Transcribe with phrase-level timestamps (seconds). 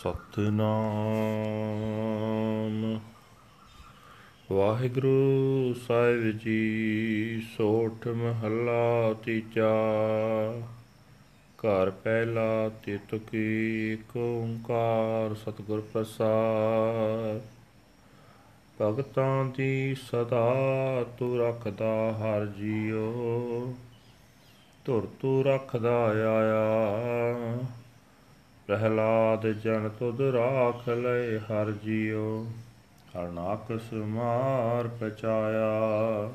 [0.00, 3.00] ਸਤਨਾਮ।
[4.52, 9.72] ਵਾਹਿਗੁਰੂ ਸਾਹਿਬ ਜੀ, ਸੋਠ ਮਹੱਲਾ ਤੀਜਾ।
[11.58, 17.40] ਘਰ ਪਹਿਲਾ ਤਿਤ ਕੀ ਏਕ ਓੰਕਾਰ ਸਤਿਗੁਰ ਪ੍ਰਸਾਦ।
[18.80, 20.54] ਭਗਤਾਂ ਦੀ ਸਦਾ
[21.18, 23.74] ਤੂੰ ਰੱਖਦਾ ਹਰ ਜੀਉ
[24.84, 27.58] ਧੁਰ ਤੂੰ ਰੱਖਦਾ ਆਇਆ।
[28.70, 32.44] ਪ੍ਰਹਿਲਾਦ ਜਨ ਤੁਧ ਰਾਖ ਲਏ ਹਰ ਜੀਉ
[33.16, 36.32] ਹਰਨਾਕ ਸੁਮਾਰ ਪਚਾਇਆ।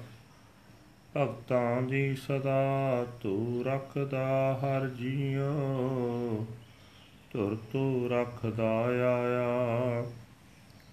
[1.17, 6.45] ਭਗਤਾਂ ਦੀ ਸਦਾ ਤੂੰ ਰੱਖਦਾ ਹਰ ਜੀਉ
[7.33, 10.05] ਧੁਰ ਤੂੰ ਰੱਖਦਾ ਆਇਆ।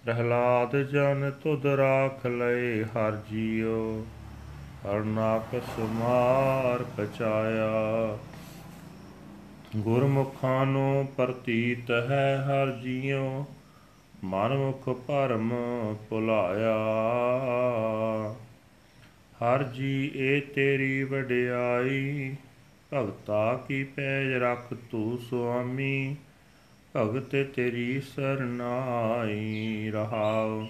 [0.05, 4.05] ਪ੍ਰਹਿਲਾਦ ਜਨ ਤੁਧ ਰਾਖ ਲਏ ਹਰ ਜੀਉ
[4.85, 7.71] ਹਰਨਾਕ ਸੁਮਾਰ ਪਚਾਇਆ।
[9.77, 13.45] ਗੁਰਮੁਖਾਂ ਨੂੰ ਪ੍ਰਤੀਤ ਹੈ ਹਰ ਜੀਉ,
[14.23, 15.53] ਮਨਮੁਖ ਭਰਮ
[16.09, 16.75] ਭੁਲਾਇਆ।
[19.43, 22.35] ਹਰ ਜੀ ਇਹ ਤੇਰੀ ਵਡਿਆਈ,
[22.93, 26.15] ਭਗਤਾ ਕੀ ਪੈਜ ਰਖ ਤੂੰ ਸੁਆਮੀ,
[26.95, 30.67] ਭਗਤ ਤੇਰੀ ਸਰਨਾਈ ਰਹਾਉ।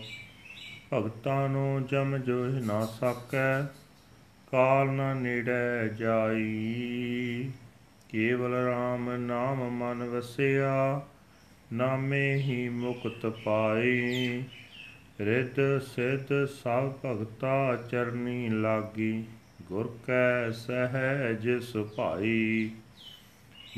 [0.94, 3.62] ਭਗਤਾਂ ਨੂੰ ਜਮ ਜੋਹ ਨਾ ਸਕੈ,
[4.52, 7.52] ਕਾਲ ਨ ਨੇੜੇ ਜਾਈ।
[8.14, 11.02] ਕੇਵਲ RAM ਨਾਮ ਮਨ ਵਸਿਆ,
[11.73, 14.44] ਨਾਮੇ ਹੀ ਮੁਕਤ ਪਾਈ
[15.22, 19.23] ਰਿੱਧ ਸਿੱਧ ਸਭ ਭਗਤਾ ਚਰਨੀ ਲਾਗੀ,
[19.61, 22.72] ਗੁਰ ਕੈ ਸਹਿਜ ਸੁਭਾਈ।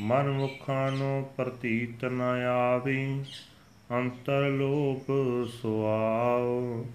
[0.00, 3.24] ਮਨ ਮੁਖਾਂ ਨੂੰ ਪ੍ਰਤੀਤ ਨ ਆਵੀ,
[3.92, 5.06] ਅੰਤਰ ਲੋਪ
[5.48, 6.86] ਸੁਆਉ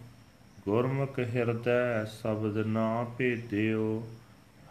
[0.65, 4.07] ਗੁਰਮੁਖ ਹਿਰਦੈ ਸ਼ਬਦ ਨਾ ਭੇਦਿਓ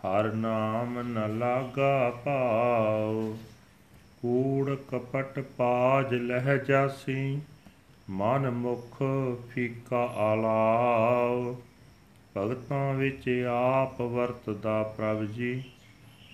[0.01, 3.37] ਹਰ ਨਾਮ ਨ ਲਾਗਾ ਪਾਉ
[4.23, 7.41] ਕੂੜ ਕਪਟ ਪਾਜ ਲਹਿ ਜਾਸੀ,
[8.11, 9.03] ਮਨ ਮੁਖ
[9.49, 11.55] ਫੀਕਾ ਆਲਾਉ।
[12.37, 15.65] ਭਗਤਾਂ ਵਿੱਚ ਆਪ ਵਰਤਦਾ ਪ੍ਰਭ ਜੀ,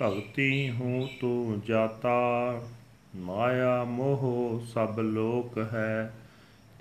[0.03, 2.63] ਭਗਤੀ ਹੂੰ ਤੂੰ ਜਾਤਾ।
[3.17, 6.15] ਮਾਇਆ ਮੋਹ ਸਭ ਲੋਕ ਹੈ,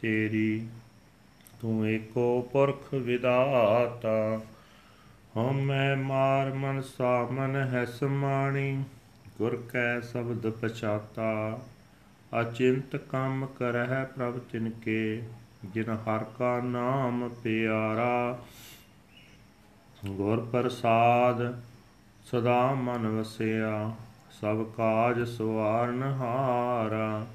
[0.01, 0.67] ਤੇਰੀ
[1.61, 4.41] ਤੂੰ ਏਕੋ ਪੁਰਖ ਵਿਦਾਤਾ
[5.35, 8.83] ਹਉਮੈ ਮਾਰ ਮਨ ਸਾਮਨ ਹੈ ਸਮਾਣੀ
[9.37, 11.59] ਗੁਰ ਕੈ ਸ਼ਬਦ ਪਛਾਤਾ।
[12.41, 15.23] ਅਚਿੰਤ ਕੰਮ ਕਰਹਿ ਪ੍ਰਭ ਤਿਨ ਕੇ,
[15.65, 18.39] ਜਿਨ ਹਰ ਕਾ ਨਾਮ ਪਿਆਰਾ।
[20.05, 21.61] ਗੁਰ ਪ੍ਰਸਾਦ
[22.25, 23.91] ਸਦਾ ਮਨ ਵਸਿਆ,
[24.41, 27.27] ਸਭ ਕਾਜ ਸਵਾਰਨ ਹਾਰਾ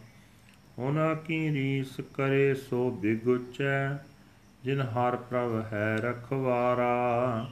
[0.78, 3.92] ਉਹਨਾਂ ਕੀ ਰੀਸ ਕਰੇ ਸੋ ਬਿਗੁਚੈ,
[4.64, 7.50] ਜਿਨ ਹਰ ਪ੍ਰਭ ਹੈ ਰਖਵਾਰਾ।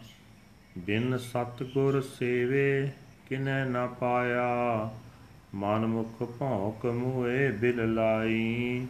[0.78, 2.92] ਬਿਨ ਸਤਗੁਰ ਸੇਵੇ
[3.28, 4.90] ਕਿਨੈ ਨਾ ਪਾਇਆ
[5.54, 8.86] ਮਨ ਮੁਖ ਭੌਂਕ ਮੂਏ ਬਿਲ ਲਾਈ।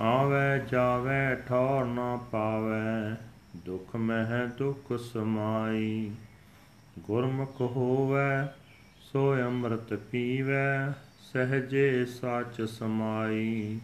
[0.00, 3.16] ਆਵੇ ਜਾਵੇ ਠੌਰ ਨਾ ਪਾਵੇ,
[3.56, 6.10] ਦੁਖ ਮਹਿ ਦੁਖ ਸਮਾਈ।
[6.98, 8.52] ਗੁਰਮੁਖ ਹੋਵੇ
[9.00, 10.92] ਸੋ ਅੰਮ੍ਰਿਤ ਪੀਵੇ,
[11.32, 13.80] ਸਹਜੇ ਸਾਚ ਸਮਾਈ।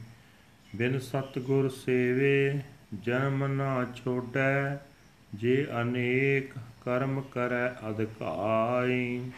[0.77, 2.61] ਬਿਨ ਸਤਗੁਰ ਸੇਵੇ
[3.03, 4.77] ਜਨਮ ਨਾ ਛੋੜੈ
[5.35, 6.55] ਜੇ ਅਨੇਕ
[6.87, 9.31] ਕਰਮ ਕਰੈ ਅਧਿਕਾਈ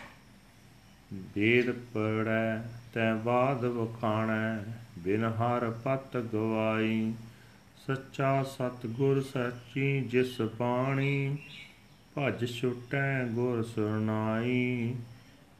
[1.14, 2.58] ਵੇਦ ਪੜੈ
[2.94, 7.14] ਤੈ ਬਾਦ ਵਖਾਣੈ, ਬਿਨ ਹਰ ਪਤ ਗਵਾਈ।
[7.86, 11.36] ਸੱਚਾ ਸਤਗੁਰ ਸੱਚੀ ਜਿਸ ਬਾਣੀ,
[12.18, 14.94] ਭਜ ਛੁਟੈ ਗੁਰ ਸੁਰਨਾਈ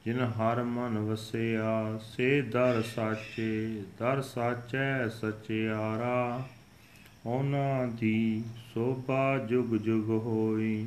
[0.04, 6.48] ਜਿਨ ਹਰ ਮਨ ਵਸਿਆ, ਸੇ ਦਰ ਸਾਚੇ, ਦਰ ਸਾਚੈ ਸਚਿਆਰਾ।
[7.26, 8.44] ਉਹਨਾਂ ਦੀ
[8.74, 10.86] ਸੋਭਾ ਜੁਗ ਜੁਗ ਹੋਈ।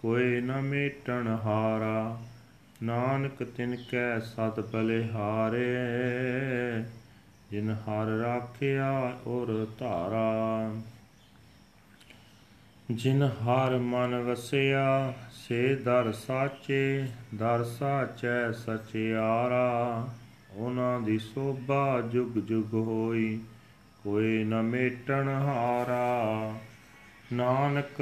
[0.00, 2.18] ਕੋਈ ਨ ਮੇਟਣ ਹਾਰਾ,
[2.82, 5.64] ਨਾਨਕ ਤਿਨ ਕੈ ਸਤ ਬਲਿਹਾਰੇ
[7.50, 10.74] ਜਿਨ ਹਰ ਰਾਖਿਆ ਔਰ ਧਾਰਾ,
[12.90, 20.08] ਜਿਨ ਹਰ ਮਨ ਵਸਿਆ, ਸੇ ਦਰ ਸਾਚੇ, ਦਰ ਸਾਚੈ ਸਚਿਆਰਾ
[20.52, 23.40] ਉਹਨਾਂ ਦੀ ਸੋਭਾ ਜੁਗ ਜੁਗ ਹੋਈ,
[24.04, 26.54] ਕੋਈ ਨ ਮੇਟਣ ਹਾਰਾ।
[27.32, 28.00] ਨਾਨਕ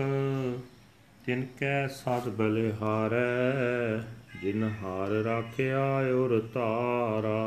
[1.29, 3.99] ਤਿਨ ਕੈ ਸਦ ਬਲਿਹਾਰੈ,
[4.43, 5.81] ਜਿਨ ਹਾਰ ਰਾਖਿਆ
[6.15, 7.43] ਔਰ ਧਾਰਾ।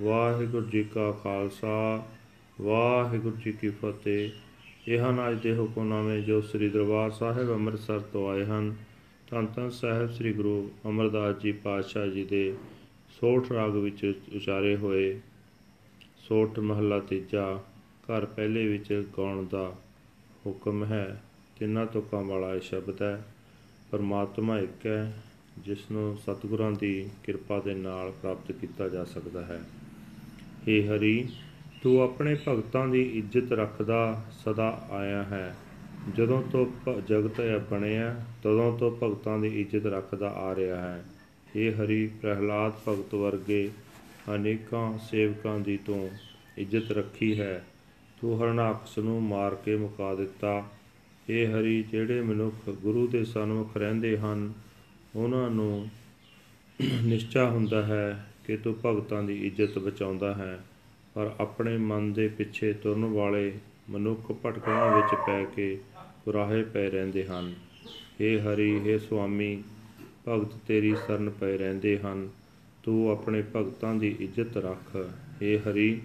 [0.00, 2.06] ਵਾਹਿਗੁਰੂ ਜੀ ਕਾ ਖਾਲਸਾ,
[2.60, 4.30] ਵਾਹਿਗੁਰੂ ਜੀ ਕੀ ਫਤਿਹ।
[4.88, 8.74] ਇਹ ਹਨ ਅੱਜ ਦੇ ਹੁਕਮਨਾਮੇ ਜੋ ਸ੍ਰੀ ਦਰਬਾਰ ਸਾਹਿਬ ਅੰਮ੍ਰਿਤਸਰ ਤੋਂ ਆਏ ਹਨ,
[9.30, 12.54] ਧੰਨ ਧੰਨ ਸਾਹਿਬ ਸ੍ਰੀ ਗੁਰੂ ਅਮਰਦਾਸ ਜੀ ਪਾਤਸ਼ਾਹ ਜੀ ਦੇ
[13.20, 15.20] ਸੋਠ ਰਾਗ ਵਿੱਚ ਉਚਾਰੇ ਹੋਏ।
[16.28, 17.60] ਸੋਠ ਮਹੱਲਾ ਤੀਜਾ,
[18.02, 19.72] ਘਰ ਪਹਿਲੇ ਵਿੱਚ ਗਾਉਣ ਦਾ
[20.46, 21.22] ਹੁਕਮ ਹੈ।
[21.58, 23.26] ਤਿੰਨਾਂ ਤੁਕਾਂ ਵਾਲਾ ਇਹ ਸ਼ਬਦ ਹੈ,
[23.90, 25.22] ਪਰਮਾਤਮਾ ਇੱਕ ਹੈ
[25.58, 29.62] ਜਿਸ ਨੂੰ ਸਤਿਗੁਰਾਂ ਦੀ ਕਿਰਪਾ ਦੇ ਨਾਲ ਪ੍ਰਾਪਤ ਕੀਤਾ ਜਾ ਸਕਦਾ ਹੈ।
[30.68, 31.28] ਹੇ ਹਰੀ,
[31.82, 35.56] ਤੂੰ ਆਪਣੇ ਭਗਤਾਂ ਦੀ ਇੱਜ਼ਤ ਰੱਖਦਾ ਸਦਾ ਆਇਆ ਹੈ।
[36.16, 41.04] ਜਦੋਂ ਤੋਂ ਭ- ਜਗਤ ਬਣਿਆ ਤਦੋਂ ਤੋਂ ਭਗਤਾਂ ਦੀ ਇੱਜ਼ਤ ਰੱਖਦਾ ਆ ਰਿਹਾ ਹੈ।
[41.56, 43.70] ਹੇ ਹਰੀ, ਪ੍ਰਹਿਲਾਦ ਭਗਤ ਵਰਗੇ
[44.34, 46.10] ਅਨੇਕਾਂ ਸੇਵਕਾਂ ਦੀ ਤੂੰ
[46.58, 47.64] ਇੱਜ਼ਤ ਰੱਖੀ ਹੈ।
[48.20, 50.64] ਤੂੰ ਹਰਨਾਕਸ਼ ਨੂੰ ਮਾਰ ਕੇ ਮੁਕਾ ਦਿੱਤਾ।
[51.30, 54.52] ਹੇ ਹਰੀ, ਜਿਹੜੇ ਮਨੁੱਖ ਗੁਰੂ ਦੇ ਸਨਮੁਖ ਰਹਿੰਦੇ ਹਨ,
[55.16, 55.88] ਉਹਨਾਂ ਨੂੰ
[57.02, 60.64] ਨਿਸ਼ਚਾ ਹੁੰਦਾ ਹੈ ਕਿ ਤੂੰ ਭਗਤਾਂ ਦੀ ਇੱਜ਼ਤ ਬਚਾਉਂਦਾ ਹੈ।
[61.14, 63.52] ਪਰ ਆਪਣੇ ਮਨ ਦੇ ਪਿੱਛੇ ਤੁਰਨ ਵਾਲੇ
[63.90, 65.78] ਮਨੁੱਖ ਭਟਕਣਾ ਵਿੱਚ ਪੈ ਕੇ
[66.24, 67.54] ਕੁਰਾਹੇ ਪੈ ਰਹਿੰਦੇ ਹਨ।
[68.20, 69.62] ਹੇ ਹਰੀ, ਹੇ ਸੁਆਮੀ,
[70.28, 72.28] ਭਗਤ ਤੇਰੀ ਸ਼ਰਨ ਪਏ ਰਹਿੰਦੇ ਹਨ।
[72.82, 75.10] ਤੂੰ ਆਪਣੇ ਭਗਤਾਂ ਦੀ ਇੱਜ਼ਤ ਰੱਖ।
[75.42, 76.00] ਹੇ ਹਰੀ,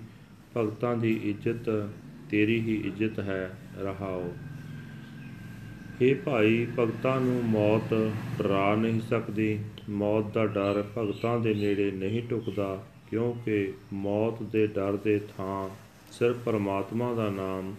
[0.57, 1.89] ਭਗਤਾਂ ਦੀ ਇੱਜ਼ਤ
[2.29, 4.33] ਤੇਰੀ ਹੀ ਇੱਜ਼ਤ ਹੈ। ਰਹਾਓ।
[6.01, 7.93] ਹੇ ਭਾਈ, ਭਗਤਾਂ ਨੂੰ ਮੌਤ
[8.37, 9.59] ਡਰਾ ਨਹੀਂ ਸਕਦੀ।
[9.89, 15.69] ਮੌਤ ਦਾ ਡਰ ਭਗਤਾਂ ਦੇ ਨੇੜੇ ਨਹੀਂ ਟੁਕਦਾ, ਕਿਉਂਕਿ ਮੌਤ ਦੇ ਡਰ ਦੇ ਥਾਂ
[16.11, 17.75] ਸਿਰਫ ਪਰਮਾਤਮਾ ਦਾ ਨਾਮ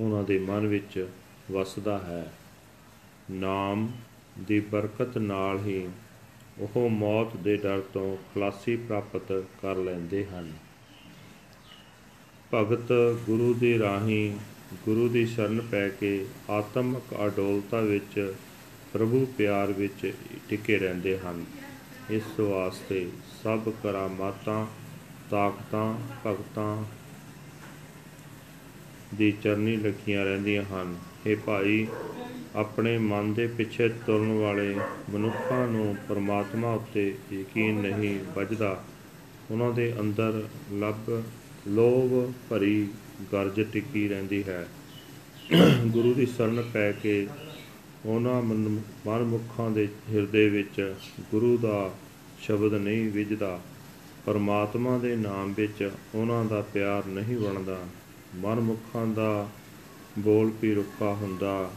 [0.00, 1.06] ਉਹਨਾਂ ਦੇ ਮਨ ਵਿੱਚ
[1.52, 2.32] ਵਸਦਾ ਹੈ।
[3.30, 3.92] ਨਾਮ
[4.40, 5.88] ਦੀ ਬਰਕਤ ਨਾਲ ਹੀ
[6.58, 9.32] ਉਹ ਮੌਤ ਦੇ ਡਰ ਤੋਂ ਖਲਾਸੀ ਪ੍ਰਾਪਤ
[9.62, 10.52] ਕਰ ਲੈਂਦੇ ਹਨ।
[12.54, 12.92] ਭਗਤ
[13.26, 14.32] ਗੁਰੂ ਦੀ ਰਾਹੀਂ
[14.84, 18.34] ਗੁਰੂ ਦੀ ਸ਼ਰਨ ਪੈ ਕੇ ਆਤਮਿਕ ਅਡੋਲਤਾ ਵਿੱਚ,
[18.92, 20.12] ਪ੍ਰਭੂ ਪਿਆਰ ਵਿੱਚ
[20.48, 21.44] ਟਿਕੇ ਰਹਿੰਦੇ ਹਨ।
[22.10, 23.08] ਇਸ ਵਾਸਤੇ
[23.44, 24.66] ਸਭ ਕਰਾਮਾਤਾਂ,
[25.30, 25.94] ਤਾਕਤਾਂ,
[26.26, 26.84] ਭਗਤਾਂ
[29.14, 30.96] ਦੀ ਚਰਨੀ ਲੱਗੀਆਂ ਰਹਿੰਦੀਆਂ ਹਨ।
[31.26, 31.86] ਇਹ ਭਾਈ,
[32.56, 34.76] ਆਪਣੇ ਮਨ ਦੇ ਪਿੱਛੇ ਤੁਰਨ ਵਾਲੇ
[35.10, 38.84] ਮਨੁੱਖਾਂ ਨੂੰ ਪਰਮਾਤਮਾ ਉੱਤੇ ਯਕੀਨ ਨਹੀਂ ਵੱਜਦਾ।
[39.50, 41.22] ਉਹਨਾਂ ਦੇ ਅੰਦਰ ਲੱਭ,
[41.68, 42.88] ਲੋਭ ਭਰੀ
[43.32, 44.68] ਗਰਜ ਟਿੱਕੀ ਰਹਿੰਦੀ ਹੈ।
[45.86, 47.28] ਗੁਰੂ ਦੀ ਸ਼ਰਨ ਪੈ ਕੇ
[48.06, 50.94] ਉਹਨਾਂ ਮਨ, ਮਨਮੁਖਾਂ ਦੇ ਹਿਰਦੇ ਵਿੱਚ
[51.30, 51.94] ਗੁਰੂ ਦਾ
[52.40, 53.60] ਸ਼ਬਦ ਨਹੀਂ ਵਿਜਦਾ
[54.26, 57.80] ਪਰਮਾਤਮਾ ਦੇ ਨਾਮ ਵਿੱਚ ਉਹਨਾਂ ਦਾ ਪਿਆਰ ਨਹੀਂ ਬਣਦਾ।
[58.34, 59.48] ਮਨਮੁਖਾਂ ਦਾ
[60.18, 61.70] ਬੋਲ ਵੀ ਰੁੱਖਾ ਹੁੰਦਾ,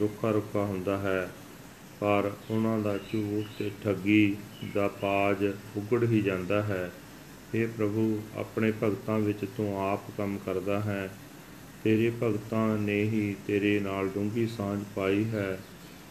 [0.00, 1.30] ਰੁੱਖਾ ਰੁੱਖਾ ਹੁੰਦਾ ਹੈ।
[2.00, 4.36] ਪਰ ਉਹਨਾਂ ਦਾ ਝੂਠ ਤੇ ਠੱਗੀ
[4.74, 5.44] ਦਾ ਪਾਜ
[5.76, 6.92] ਉਗੜ ਹੀ ਜਾਂਦਾ ਹੈ।
[7.54, 11.10] हे ਪ੍ਰਭੂ, ਆਪਣੇ ਭਗਤਾਂ ਵਿੱਚ ਤੂੰ ਆਪ ਕੰਮ ਕਰਦਾ ਹੈ।
[11.84, 15.58] ਤੇਰੇ ਭਗਤਾਂ ਨੇ ਹੀ ਤੇਰੇ ਨਾਲ ਡੂੰਘੀ ਸਾਂਝ ਪਾਈ ਹੈ।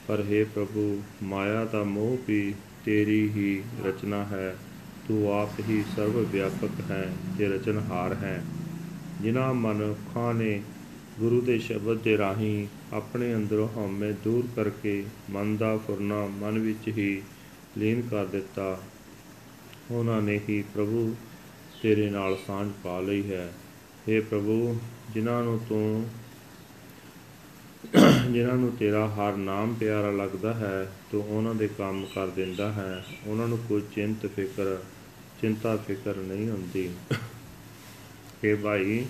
[0.08, 2.54] ਪਰ हे ਪ੍ਰਭੂ, ਮਾਇਆ ਦਾ ਮੋਹ ਵੀ
[2.86, 4.56] ਤੇਰੀ ਹੀ ਰਚਨਾ ਹੈ।
[5.08, 8.44] ਤੂੰ ਆਪ ਹੀ ਸਰਵ ਵਿਆਪਕ ਹੈ ਤੇ ਰਚਨਹਾਰ ਹੈ।
[9.22, 10.62] ਜਿਨ੍ਹਾਂ ਮਨੁੱਖਾਂ ਨੇ
[11.20, 16.88] ਗੁਰੂ ਦੇ ਸ਼ਬਦ ਦੇ ਰਾਹੀਂ ਆਪਣੇ ਅੰਦਰੋਂ ਹਉਮੈ ਦੂਰ ਕਰਕੇ ਮਨ ਦਾ ਫੁਰਨਾ ਮਨ ਵਿੱਚ
[16.88, 17.22] ਹੀ
[17.78, 18.82] ਲੀਨ ਕਰ ਦਿੱਤਾ।
[19.92, 21.16] ਉਹਨਾਂ ਨੇ ਹੀ ਪ੍ਰਭੂ
[21.82, 23.54] ਤੇਰੇ ਨਾਲ ਸਾਂਝ ਪਾ ਲਈ ਹੈ।
[24.08, 24.80] हे ਪ੍ਰਭੂ,
[25.14, 26.10] ਜਿਨ੍ਹਾਂ ਨੂੰ ਤੂੰ
[28.32, 33.06] ਜਿਨ੍ਹਾਂ ਨੂੰ ਤੇਰਾ ਹਰ ਨਾਮ ਪਿਆਰਾ ਲੱਗਦਾ ਹੈ, ਤੂੰ ਉਹਨਾਂ ਦੇ ਕੰਮ ਕਰ ਦਿੰਦਾ ਹੈ।
[33.28, 34.78] ਉਹਨਾਂ ਨੂੰ ਕੋਈ ਚਿੰਤ ਫਿਕਰ,
[35.42, 36.90] ਚਿੰਤਾ ਫਿਕਰ ਨਹੀਂ ਹੁੰਦੀ।
[38.42, 39.06] ਕਿ ਭਾਈ,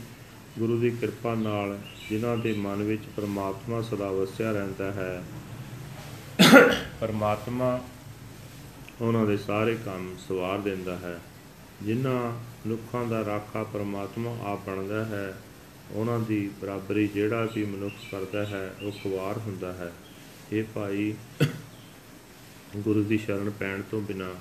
[0.60, 1.80] ਗੁਰੂ ਦੀ ਕਿਰਪਾ ਨਾਲ
[2.10, 5.24] ਜਿਨ੍ਹਾਂ ਦੇ ਮਨ ਵਿੱਚ ਪਰਮਾਤਮਾ ਸਦਾ ਵਸਿਆ ਰਹਿੰਦਾ ਹੈ,
[7.02, 7.81] ਪਰਮਾਤਮਾ
[9.02, 11.19] ਉਹਨਾਂ ਦੇ ਸਾਰੇ ਕੰਮ ਸਵਾਰ ਦਿੰਦਾ ਹੈ।
[11.84, 15.38] ਜਿਨ੍ਹਾਂ ਮਨੁੱਖਾਂ ਦਾ ਰਾਖਾ ਪਰਮਾਤਮਾ ਆਪ ਬਣਦਾ ਹੈ,
[15.92, 19.94] ਉਹਨਾਂ ਦੀ ਬਰਾਬਰੀ ਜਿਹੜਾ ਵੀ ਮਨੁੱਖ ਕਰਦਾ ਹੈ, ਉਹ ਖੁਆਰ ਹੁੰਦਾ ਹੈ।
[20.52, 21.14] ਇਹ ਭਾਈ
[22.78, 24.34] ਗੁਰੂ ਦੀ ਸ਼ਰਨ ਪੈਣ ਤੋਂ ਬਿਨਾ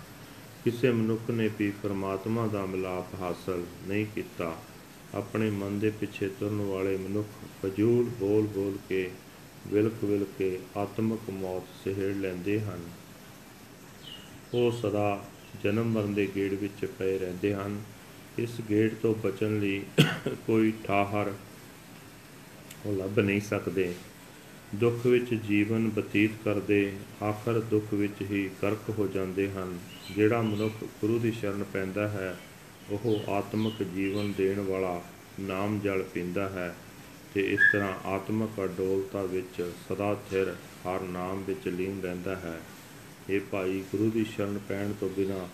[0.65, 4.57] ਕਿਸੇ ਮਨੁੱਖ ਨੇ ਵੀ ਪਰਮਾਤਮਾ ਦਾ ਮਿਲਾਪ ਹਾਸਲ ਨਹੀਂ ਕੀਤਾ।
[5.15, 7.29] ਆਪਣੇ ਮਨ ਦੇ ਪਿੱਛੇ ਤੁਰਨ ਵਾਲੇ ਮਨੁੱਖ
[7.63, 9.11] ਫਜ਼ੂਲ ਬੋਲ ਬੋਲ ਕੇ,
[9.67, 12.81] ਵਿਲਕ ਵਿਲਕ ਕੇ ਆਤਮਿਕ ਮੌਤ ਸਹਿੜ ਲੈਂਦੇ ਹਨ।
[14.55, 15.25] ਉਹ ਸਦਾ
[15.65, 17.81] ਜਨਮ ਮਰਨ ਦੇ ਗੇੜ ਵਿੱਚ ਪਏ ਰਹਿੰਦੇ ਹਨ।
[18.39, 19.83] ਇਸ ਗੇੜ ਤੋਂ ਬਚਣ ਲਈ
[20.47, 21.33] ਕੋਈ ਠਾਹਰ
[22.87, 23.93] ਉਹ ਲੱਭ ਨਹੀਂ ਸਕਦੇ।
[24.75, 29.79] ਦੁੱਖ ਵਿੱਚ ਜੀਵਨ ਬਤੀਤ ਕਰਦੇ ਆਖਰ ਦੁੱਖ ਵਿੱਚ ਹੀ ਕਰਕ ਹੋ ਜਾਂਦੇ ਹਨ।
[30.15, 32.37] ਜਿਹੜਾ ਮਨੁੱਖ ਗੁਰੂ ਦੀ ਸ਼ਰਨ ਪੈਂਦਾ ਹੈ,
[32.91, 35.01] ਉਹ ਆਤਮਿਕ ਜੀਵਨ ਦੇਣ ਵਾਲਾ
[35.41, 36.75] ਨਾਮ ਜਲ ਪੀਂਦਾ ਹੈ
[37.35, 42.61] ਤੇ ਇਸ ਤਰ੍ਹਾਂ ਆਤਮਿਕ ਅਡੋਲਤਾ ਵਿੱਚ ਸਦਾ ਥਿਰ ਹਰ ਨਾਮ ਵਿੱਚ ਲੀਨ ਰਹਿੰਦਾ ਹੈ।
[43.31, 45.49] ਇਹ ਭਾਈ, ਗੁਰੂ ਦੀ ਸ਼ਰਨ ਪੈਣ ਤੋਂ ਬਿਨਾ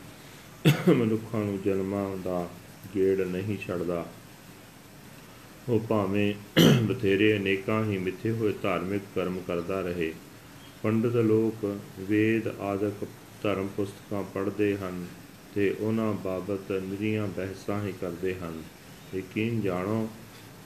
[0.88, 2.48] ਮਨੁੱਖਾਂ ਨੂੰ ਜਨਮਾਂ ਦਾ
[2.94, 4.06] ਗੇੜ ਨਹੀਂ ਛੱਡਦਾ।
[5.68, 6.34] ਉਹ ਭਾਵੇਂ
[6.82, 10.12] ਬਥੇਰੇ ਅਨੇਕਾਂ ਹੀ ਮਿੱਥੇ ਹੋਏ ਧਾਰਮਿਕ ਕਰਮ ਕਰਦਾ ਰਹੇ।
[10.82, 13.06] ਪੰਡਤ ਲੋਕ ਵੇਦ ਆਦਿਕ
[13.42, 15.06] ਧਰਮ ਪੁਸਤਕਾਂ ਪੜ੍ਹਦੇ ਹਨ
[15.54, 18.62] ਤੇ ਉਹਨਾਂ ਬਾਬਤ ਨਿਰੀਆਂ ਬਹਿਸਾਂ ਹੀ ਕਰਦੇ ਹਨ।
[19.14, 20.08] ਯਕੀਨ ਜਾਣੋ,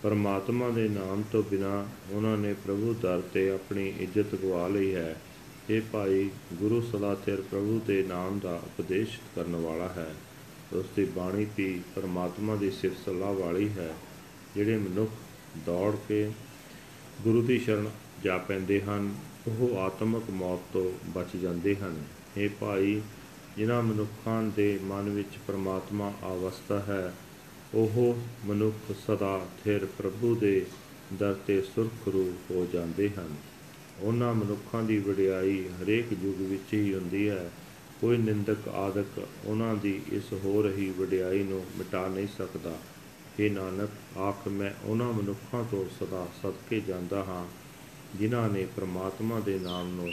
[0.02, 5.16] ਪਰਮਾਤਮਾ ਦੇ ਨਾਮ ਤੋਂ ਬਿਨਾ ਉਹਨਾਂ ਨੇ ਪ੍ਰਭੂ ਦਰ ਤੇ ਆਪਣੀ ਇੱਜ਼ਤ ਗਵਾ ਲਈ ਹੈ।
[5.70, 10.14] ਇਹ ਭਾਈ ਗੁਰੂ ਸਦਾ ਤੇਰ ਪ੍ਰਭੂ ਦੇ ਨਾਮ ਦਾ ਉਪਦੇਸ਼ ਕਰਨ ਵਾਲਾ ਹੈ।
[10.72, 13.94] ਉਸ ਦੀ ਬਾਣੀ ਵੀ ਪਰਮਾਤਮਾ ਦੀ ਸਿਫਤ ਸਲਾਹ ਵਾਲੀ ਹੈ,
[14.54, 15.10] ਜਿਹੜੇ ਮਨੁੱਖ
[15.66, 16.30] ਦੌੜ ਕੇ
[17.22, 17.90] ਗੁਰੂ ਦੀ ਸ਼ਰਨ
[18.24, 19.14] ਜਾ ਪੈਂਦੇ ਹਨ,
[19.48, 22.04] ਉਹ ਆਤਮਿਕ ਮੌਤ ਤੋਂ ਬਚ ਜਾਂਦੇ ਹਨ।
[22.36, 23.00] ਇਹ ਭਾਈ
[23.56, 27.12] ਜਿਨ੍ਹਾਂ ਮਨੁੱਖਾਂ ਦੇ ਮਨ ਵਿੱਚ ਪਰਮਾਤਮਾ ਅਵਸਥਾ ਹੈ,
[27.74, 30.66] ਉਹ ਮਨੁੱਖ ਸਦਾ ਥਿਰ ਪ੍ਰਭੂ ਦੇ
[31.18, 33.34] ਦਰ ਤੇ ਸੁਰਖਰੂ ਹੋ ਜਾਂਦੇ ਹਨ।
[34.00, 37.50] ਉਹਨਾਂ ਮਨੁੱਖਾਂ ਦੀ ਵਡਿਆਈ ਹਰੇਕ ਯੁੱਗ ਵਿੱਚ ਹੀ ਹੁੰਦੀ ਹੈ।
[38.00, 42.78] ਕੋਈ ਨਿੰਦਕ ਆਦਿਕ ਉਹਨਾਂ ਦੀ ਇਸ ਹੋ ਰਹੀ ਵਡਿਆਈ ਨੂੰ ਮਿਟਾ ਨਹੀਂ ਸਕਦਾ।
[43.40, 47.46] हे ਨਾਨਕ, ਆਖ ਮੈਂ ਉਹਨਾਂ ਮਨੁੱਖਾਂ ਤੋਂ ਸਦਾ ਸਦਕੇ ਜਾਂਦਾ ਹਾਂ,
[48.18, 50.12] ਜਿਨ੍ਹਾਂ ਨੇ ਪ੍ਰਮਾਤਮਾ ਦੇ ਨਾਮ ਨੂੰ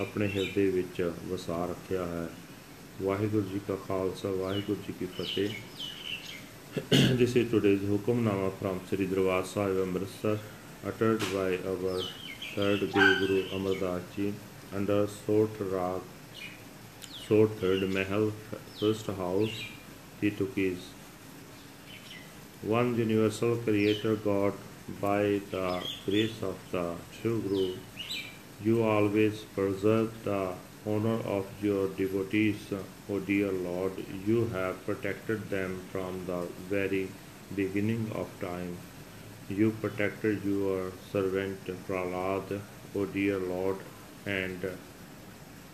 [0.00, 2.28] ਆਪਣੇ ਹਿਰਦੇ ਵਿੱਚ ਵਸਾ ਰੱਖਿਆ ਹੈ।
[3.02, 5.48] ਵਾਹਿਗੁਰੂ ਜੀ ਕਾ ਖਾਲਸਾ, ਵਾਹਿਗੁਰੂ ਜੀ ਕੀ ਫਤਿਹ।
[7.18, 10.38] This is today's Hukamnama from Sri Darbar Sahib Amritsar
[10.86, 14.32] uttered by our third Guru Guru Amar Das Ji
[14.74, 16.00] under Sort Rag
[17.26, 18.32] Sort Third Mahal
[18.78, 19.60] First House
[20.22, 20.88] Titukis
[22.62, 24.54] One universal creator God
[25.00, 25.68] by the
[26.06, 26.86] grace of the
[27.20, 27.68] true Guru
[28.62, 30.52] you always preserve the
[30.86, 32.58] honor of your devotees,
[33.08, 33.92] O dear Lord.
[34.26, 37.08] You have protected them from the very
[37.56, 38.76] beginning of time.
[39.50, 42.60] You protected your servant Prahlad,
[42.94, 43.78] O dear Lord,
[44.24, 44.64] and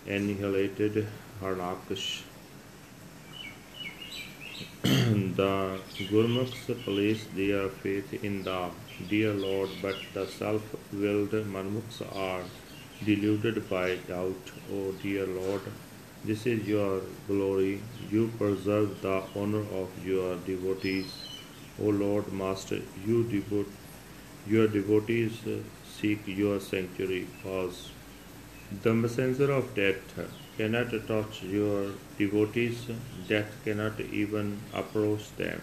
[0.07, 1.07] annihilated
[1.43, 2.23] Harnakush.
[4.83, 5.79] the
[6.11, 8.71] Gurmukhs place their faith in the
[9.11, 12.45] dear Lord, but the self-willed Manmukhs are
[13.05, 14.53] deluded by doubt.
[14.73, 15.61] O dear Lord,
[16.25, 17.83] this is your glory.
[18.11, 21.13] You preserve the honor of your devotees.
[21.83, 23.71] O Lord Master, you devote
[24.47, 25.59] your devotees uh,
[25.99, 27.27] seek your sanctuary.
[27.43, 27.91] Pause.
[28.83, 30.19] The messenger of death
[30.57, 32.87] cannot touch your devotees,
[33.29, 35.61] death cannot even approach them.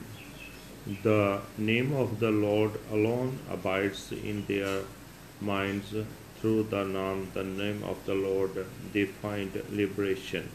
[1.03, 4.82] The name of the Lord alone abides in their
[5.41, 5.93] minds.
[6.39, 10.50] Through the name, the name of the Lord, they find liberation.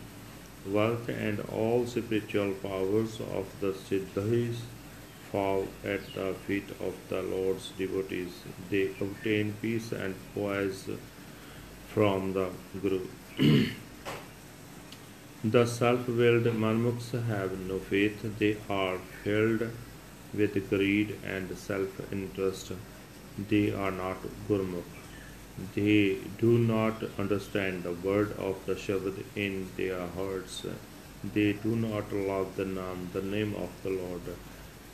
[0.67, 4.59] Wealth and all spiritual powers of the Siddhis
[5.39, 8.35] fall at the feet of the Lord's devotees.
[8.71, 10.85] They obtain peace and poise
[11.95, 12.47] from the
[12.83, 13.03] Guru.
[15.57, 18.25] the self-willed Manmukhs have no faith.
[18.43, 19.65] They are filled
[20.41, 22.73] with greed and self-interest.
[23.53, 24.95] They are not Gurmukh.
[25.75, 30.59] They do not understand the word of the Shabad in their hearts.
[31.35, 34.29] They do not love the name, the name of the Lord.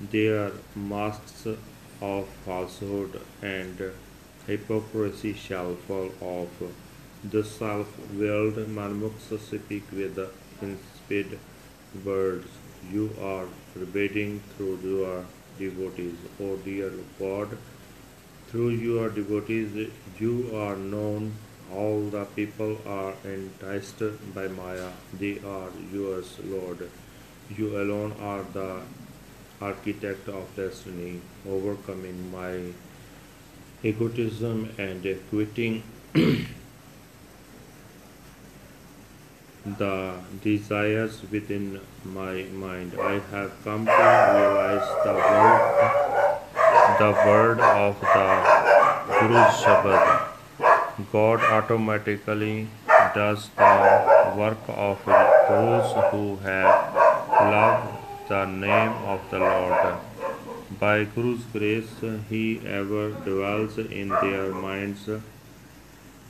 [0.01, 1.47] They are masks
[2.01, 3.93] of falsehood and
[4.47, 6.63] hypocrisy shall fall off.
[7.25, 10.19] The self-willed Manmukhs speak with
[10.61, 11.39] inspired
[12.05, 12.49] words.
[12.93, 15.25] You are forbidding through your
[15.59, 16.19] devotees.
[16.41, 17.57] O dear God,
[18.49, 21.33] through your devotees you are known.
[21.73, 24.03] All the people are enticed
[24.35, 24.91] by Maya.
[25.19, 26.91] They are yours, Lord.
[27.57, 28.83] You alone are the
[29.61, 32.73] architect of destiny, overcoming my
[33.83, 35.83] egotism and quitting
[39.67, 42.93] the desires within my mind.
[43.01, 45.63] I have come to realize the word,
[46.99, 48.29] the word of the
[49.21, 50.29] Guru Shabad.
[51.11, 52.69] God automatically
[53.15, 54.99] does the work of
[55.49, 57.94] those who have loved
[58.29, 59.97] the name of the Lord.
[60.81, 61.95] By Guru's grace,
[62.29, 65.09] He ever dwells in their minds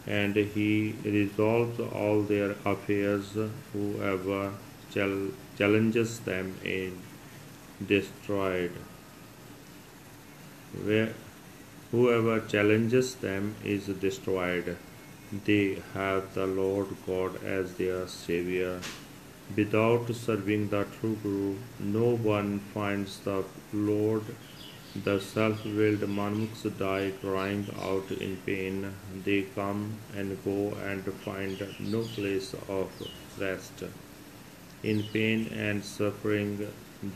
[0.06, 3.36] and he resolves all their affairs.
[3.72, 4.52] Whoever
[4.92, 6.92] chal- challenges them is
[7.86, 8.72] destroyed.
[10.84, 11.14] Where
[11.90, 14.76] whoever challenges them is destroyed.
[15.44, 18.80] They have the Lord God as their Savior.
[19.56, 24.22] Without serving the true Guru, no one finds the Lord
[25.02, 28.94] the self-willed Manmukhs die crying out in pain.
[29.24, 32.90] They come and go and find no place of
[33.38, 33.82] rest.
[34.84, 36.68] In pain and suffering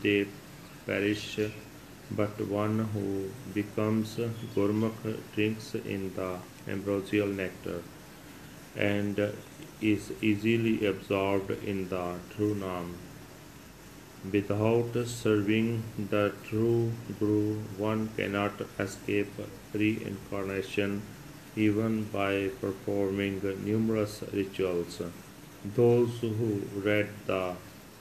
[0.02, 0.26] they
[0.87, 1.38] perish,
[2.11, 4.16] but one who becomes
[4.56, 7.82] Gurmukh drinks in the ambrosial nectar
[8.77, 9.33] and
[9.81, 12.95] is easily absorbed in the true Nam.
[14.33, 19.33] Without serving the true Guru, one cannot escape
[19.73, 21.03] reincarnation
[21.57, 25.01] even by performing numerous rituals.
[25.77, 27.55] Those who read the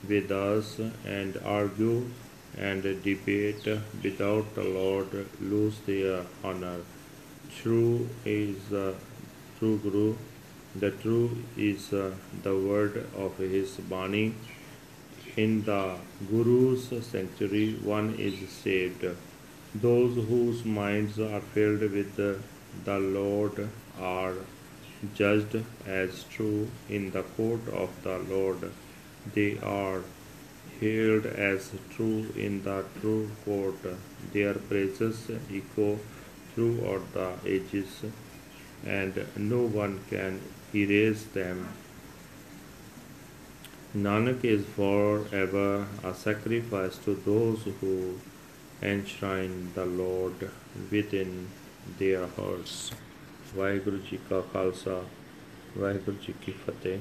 [0.04, 2.10] Vedas and argue
[2.58, 3.68] and debate
[4.04, 6.80] without the Lord lose their honor.
[7.62, 8.96] True is the
[9.60, 10.16] true Guru.
[10.79, 12.12] The true is uh,
[12.43, 14.36] the word of his Bani
[15.36, 15.96] in the
[16.29, 19.05] Guru's sanctuary one is saved.
[19.74, 23.69] Those whose minds are filled with the Lord
[24.00, 24.34] are
[25.15, 28.69] judged as true in the court of the Lord.
[29.34, 30.01] They are
[30.79, 33.75] hailed as true in the true court.
[34.34, 36.00] Their praises echo
[36.53, 38.03] throughout the ages,
[38.87, 40.41] and no one can
[40.75, 41.69] erase them.
[43.95, 48.19] Nanak is forever a sacrifice to those who
[48.83, 50.50] enshrine the Lord
[50.91, 51.49] within
[51.99, 52.93] their hearts.
[53.57, 55.02] Waheguru ji ਕਾ ਖਾਲਸਾ
[55.79, 56.99] ਵਾਹਿਗੁਰੂ ਜੀ ਕੀ ਫਤਿਹ